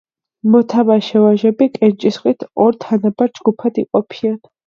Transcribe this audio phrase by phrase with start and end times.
[0.53, 4.35] მოთამაშე ვაჟები კენჭისყრით ორ თანაბარ ჯგუფად იყოფიან.